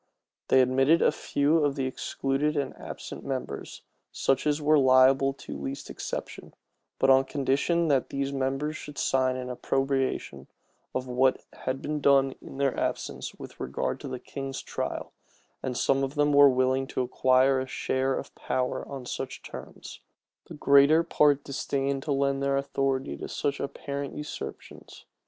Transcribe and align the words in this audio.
They 0.47 0.63
admitted 0.63 1.03
a 1.03 1.11
few 1.11 1.63
of 1.63 1.75
the 1.75 1.85
excluded 1.85 2.57
and 2.57 2.75
absent 2.75 3.23
members, 3.23 3.83
such 4.11 4.47
as 4.47 4.59
were 4.59 4.79
liable 4.79 5.31
to 5.33 5.55
least 5.55 5.91
exception; 5.91 6.55
but 6.97 7.11
on 7.11 7.23
condition 7.25 7.87
that 7.89 8.09
these 8.09 8.33
members 8.33 8.75
should 8.75 8.97
sign 8.97 9.35
an 9.35 9.51
approbation 9.51 10.47
of 10.95 11.05
whatever 11.07 11.43
had 11.65 11.83
been 11.83 12.01
done 12.01 12.33
in 12.41 12.57
their 12.57 12.75
absence 12.79 13.35
with 13.35 13.59
regard 13.59 13.99
to 13.99 14.07
the 14.07 14.17
king's 14.17 14.63
trial; 14.63 15.13
and 15.61 15.77
some 15.77 16.03
of 16.03 16.15
them 16.15 16.33
were 16.33 16.49
willing 16.49 16.87
to 16.87 17.03
acquire 17.03 17.59
a 17.59 17.67
share 17.67 18.15
of 18.17 18.33
power 18.33 18.87
on 18.87 19.05
such 19.05 19.43
terms: 19.43 19.99
the 20.47 20.55
greater 20.55 21.03
part 21.03 21.43
disdained 21.43 22.01
to 22.01 22.11
lend 22.11 22.41
their 22.41 22.57
authority 22.57 23.15
to 23.17 23.27
such 23.27 23.59
apparent 23.59 24.15
usurpations. 24.15 25.05